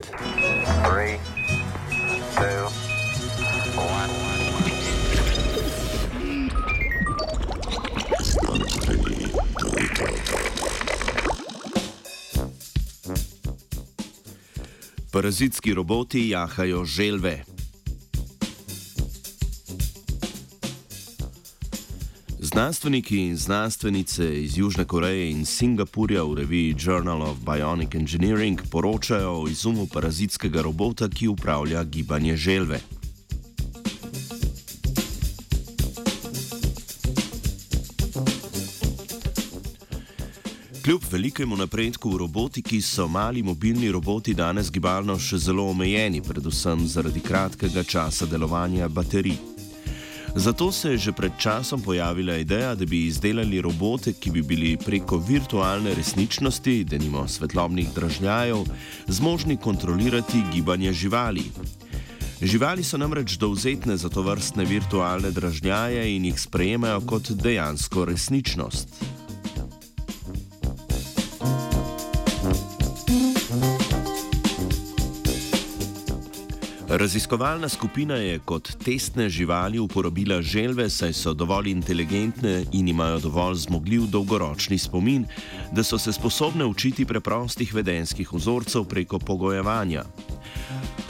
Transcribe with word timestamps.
Three, 0.00 1.18
two, 2.36 2.70
one. 3.74 4.10
Parazitski 15.10 15.74
roboti 15.74 16.30
jahajo 16.30 16.84
želve. 16.84 17.57
Znanstveniki 22.58 23.16
in 23.16 23.36
znanstvenice 23.36 24.42
iz 24.42 24.58
Južne 24.58 24.84
Koreje 24.84 25.30
in 25.30 25.44
Singapurja 25.46 26.22
v 26.22 26.34
reviji 26.34 26.74
Journal 26.78 27.22
of 27.22 27.36
Bionic 27.46 27.94
Engineering 27.94 28.60
poročajo 28.70 29.42
o 29.42 29.48
izumu 29.48 29.86
parazitskega 29.86 30.62
robota, 30.62 31.08
ki 31.08 31.28
upravlja 31.28 31.84
gibanje 31.84 32.36
želve. 32.36 32.80
Kljub 40.84 41.02
velikemu 41.10 41.56
napredku 41.56 42.10
v 42.10 42.18
robotiki 42.18 42.82
so 42.82 43.08
mali 43.08 43.42
mobilni 43.42 43.92
roboti 43.92 44.34
danes 44.34 44.72
gibalno 44.72 45.18
še 45.18 45.38
zelo 45.38 45.70
omejeni, 45.70 46.22
predvsem 46.22 46.88
zaradi 46.88 47.20
kratkega 47.20 47.82
časa 47.82 48.26
delovanja 48.26 48.88
baterij. 48.88 49.57
Zato 50.34 50.72
se 50.72 50.90
je 50.90 50.98
že 50.98 51.12
pred 51.12 51.32
časom 51.38 51.80
pojavila 51.80 52.36
ideja, 52.36 52.74
da 52.74 52.84
bi 52.84 53.06
izdelali 53.06 53.60
robote, 53.60 54.12
ki 54.12 54.30
bi 54.30 54.42
bili 54.42 54.76
preko 54.76 55.16
virtualne 55.16 55.94
resničnosti, 55.94 56.84
denimo 56.84 57.28
svetlobnih 57.28 57.88
dražljajev, 57.94 58.64
zmožni 59.06 59.56
kontrolirati 59.56 60.42
gibanje 60.52 60.92
živali. 60.92 61.44
Živali 62.42 62.84
so 62.84 62.98
namreč 62.98 63.36
dovzetne 63.36 63.96
za 63.96 64.08
to 64.08 64.22
vrstne 64.22 64.64
virtualne 64.64 65.30
dražljaje 65.30 66.16
in 66.16 66.24
jih 66.24 66.40
sprejemajo 66.40 67.00
kot 67.00 67.30
dejansko 67.30 68.04
resničnost. 68.04 69.17
Raziskovalna 76.88 77.68
skupina 77.68 78.14
je 78.16 78.38
kot 78.38 78.70
testne 78.84 79.28
živali 79.28 79.78
uporabila 79.78 80.42
želve, 80.42 80.90
saj 80.90 81.12
so 81.12 81.34
dovolj 81.34 81.68
inteligentne 81.70 82.64
in 82.72 82.88
imajo 82.88 83.18
dovolj 83.18 83.54
zmogljiv 83.54 84.06
dolgoročni 84.06 84.78
spomin, 84.78 85.26
da 85.72 85.82
so 85.82 85.98
se 85.98 86.12
sposobne 86.12 86.64
učiti 86.64 87.04
preprostih 87.04 87.74
vedenskih 87.74 88.32
vzorcev 88.32 88.84
preko 88.84 89.18
pogojevanja. 89.18 90.04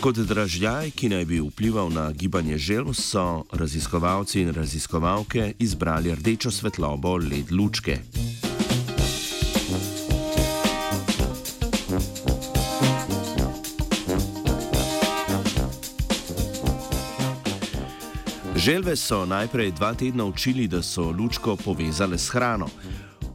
Kot 0.00 0.16
dražljaj, 0.16 0.90
ki 0.90 1.08
naj 1.08 1.24
bi 1.24 1.40
vplival 1.40 1.92
na 1.92 2.12
gibanje 2.12 2.58
želv, 2.58 2.94
so 2.94 3.44
raziskovalci 3.52 4.40
in 4.40 4.54
raziskovalke 4.54 5.52
izbrali 5.58 6.14
rdečo 6.14 6.50
svetlobo 6.50 7.16
led 7.16 7.52
lučke. 7.52 7.98
Želve 18.66 18.96
so 18.96 19.26
najprej 19.26 19.70
dva 19.72 19.94
tedna 19.94 20.24
učili, 20.24 20.66
da 20.68 20.82
so 20.82 21.10
lučko 21.10 21.56
povezale 21.56 22.18
s 22.18 22.28
hrano. 22.28 22.66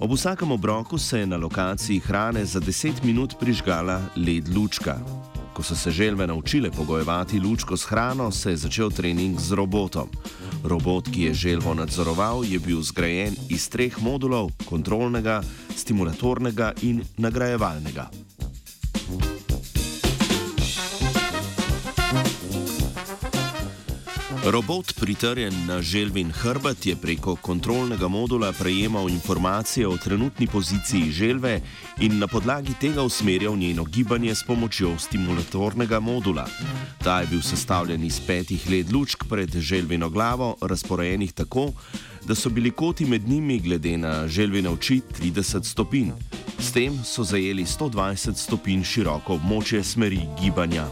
Ob 0.00 0.12
vsakem 0.12 0.52
obroku 0.52 0.98
se 0.98 1.18
je 1.18 1.26
na 1.26 1.36
lokaciji 1.36 1.98
hrane 1.98 2.44
za 2.44 2.60
10 2.60 3.04
minut 3.04 3.34
prižgala 3.40 4.00
led 4.16 4.56
lučka. 4.56 4.98
Ko 5.54 5.62
so 5.62 5.76
se 5.76 5.90
želve 5.90 6.26
naučile 6.26 6.70
pogojevati 6.70 7.40
lučko 7.40 7.76
s 7.76 7.84
hrano, 7.84 8.30
se 8.30 8.50
je 8.50 8.56
začel 8.56 8.90
trening 8.90 9.38
z 9.38 9.52
robotom. 9.52 10.08
Robot, 10.64 11.08
ki 11.14 11.22
je 11.22 11.34
želvo 11.34 11.74
nadzoroval, 11.74 12.44
je 12.44 12.58
bil 12.58 12.82
zgrajen 12.82 13.34
iz 13.48 13.68
treh 13.68 14.02
modulov: 14.02 14.50
kontrolnega, 14.68 15.42
stimulatornega 15.76 16.72
in 16.82 17.04
nagrajevalnega. 17.16 18.10
Robot, 24.44 24.94
pritrjen 25.00 25.66
na 25.66 25.82
želvin 25.82 26.30
hrbet, 26.32 26.86
je 26.86 26.96
preko 26.96 27.36
kontrolnega 27.36 28.08
modula 28.08 28.52
prejemal 28.52 29.08
informacije 29.08 29.88
o 29.88 29.96
trenutni 29.96 30.46
poziciji 30.46 31.12
želve 31.12 31.60
in 32.00 32.18
na 32.18 32.26
podlagi 32.26 32.72
tega 32.80 33.02
usmerjal 33.02 33.56
njeno 33.56 33.84
gibanje 33.84 34.34
s 34.34 34.44
pomočjo 34.46 34.98
stimulatornega 34.98 36.00
modula. 36.00 36.46
Ta 37.04 37.20
je 37.20 37.26
bil 37.26 37.42
sestavljen 37.42 38.04
iz 38.04 38.20
petih 38.26 38.70
led 38.70 38.92
lučk 38.92 39.24
pred 39.28 39.56
želvino 39.56 40.08
glavo, 40.08 40.56
razporejenih 40.60 41.32
tako, 41.32 41.72
da 42.26 42.34
so 42.34 42.50
bili 42.50 42.70
koti 42.70 43.04
med 43.04 43.28
njimi 43.28 43.58
glede 43.58 43.98
na 43.98 44.28
želvine 44.28 44.70
oči 44.70 45.00
30 45.20 45.64
stopinj. 45.64 46.10
S 46.58 46.72
tem 46.72 47.04
so 47.04 47.24
zajeli 47.24 47.64
120 47.64 48.34
stopinj 48.34 48.84
široko 48.84 49.34
območje 49.34 49.84
smeri 49.84 50.20
gibanja. 50.42 50.86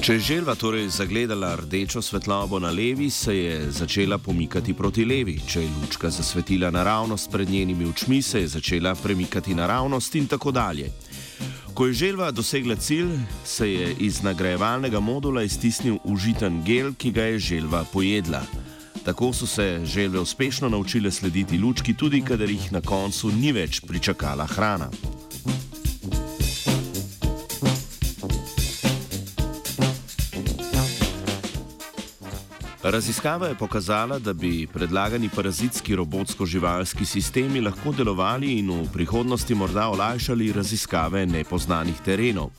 Če 0.00 0.14
je 0.16 0.20
želva 0.20 0.54
torej 0.56 0.86
zagledala 0.88 1.50
rdečo 1.60 2.00
svetlobo 2.02 2.58
na 2.58 2.70
levi, 2.72 3.10
se 3.10 3.34
je 3.36 3.70
začela 3.70 4.18
pomikati 4.18 4.72
proti 4.74 5.04
levi. 5.04 5.34
Če 5.46 5.60
je 5.60 5.68
lučka 5.82 6.10
zasvetila 6.10 6.70
naravnost 6.70 7.28
pred 7.30 7.50
njenimi 7.50 7.84
očmi, 7.84 8.22
se 8.22 8.40
je 8.40 8.48
začela 8.48 8.94
premikati 8.94 9.54
naravnost 9.54 10.14
in 10.14 10.26
tako 10.26 10.50
dalje. 10.56 10.88
Ko 11.74 11.86
je 11.86 11.92
želva 11.92 12.30
dosegla 12.30 12.76
cilj, 12.76 13.12
se 13.44 13.72
je 13.72 13.94
iz 14.00 14.22
nagrajevalnega 14.22 15.00
modula 15.00 15.42
iztisnil 15.42 15.98
užiten 16.04 16.62
gel, 16.64 16.94
ki 16.96 17.12
ga 17.12 17.22
je 17.22 17.38
želva 17.38 17.84
pojedla. 17.92 18.40
Tako 19.04 19.32
so 19.32 19.46
se 19.46 19.80
želve 19.84 20.20
uspešno 20.20 20.68
naučile 20.68 21.10
slediti 21.10 21.58
lučki, 21.58 21.94
tudi 21.94 22.24
kadar 22.24 22.50
jih 22.50 22.72
na 22.72 22.80
koncu 22.80 23.28
ni 23.28 23.52
več 23.52 23.80
pričakala 23.80 24.46
hrana. 24.46 24.88
Raziskava 32.82 33.46
je 33.46 33.54
pokazala, 33.54 34.18
da 34.18 34.32
bi 34.32 34.66
predlagani 34.66 35.28
parazitski 35.28 35.96
robotsko-živalski 35.96 37.04
sistemi 37.04 37.60
lahko 37.60 37.92
delovali 37.92 38.58
in 38.58 38.70
v 38.70 38.86
prihodnosti 38.92 39.54
morda 39.54 39.88
olajšali 39.88 40.52
raziskave 40.52 41.26
nepoznanih 41.26 42.00
terenov. 42.04 42.50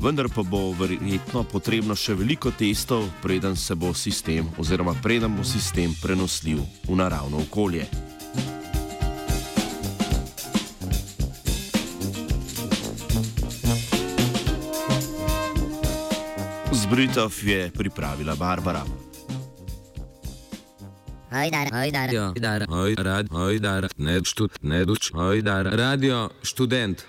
Vendar 0.00 0.28
pa 0.34 0.42
bo 0.42 0.72
verjetno 0.72 1.44
potrebno 1.44 1.92
še 1.92 2.16
veliko 2.16 2.50
testov, 2.56 3.04
preden 3.22 3.56
se 3.56 3.74
bo 3.76 3.92
sistem 3.94 4.48
oziroma 4.58 4.94
preden 5.02 5.36
bo 5.36 5.44
sistem 5.44 5.92
prenosljiv 6.02 6.64
v 6.88 6.96
naravno 6.96 7.44
okolje. 7.44 7.84
Zbritov 16.72 17.36
je 17.44 17.70
pripravila 17.76 18.34
Barbara. 18.40 19.09
Hajdar, 21.30 21.68
hajdar. 21.70 22.08
Radio, 22.10 22.32
dar, 22.42 22.64
oj, 22.66 22.94
rad, 22.98 23.28
oj, 23.30 23.60
dar, 23.62 23.86
ne, 24.02 24.16
štud, 24.26 24.56
ne, 24.66 24.80
duč, 24.82 25.12
oj, 25.14 25.44
dar, 25.46 25.68
radio, 25.78 26.24
študent. 26.42 27.04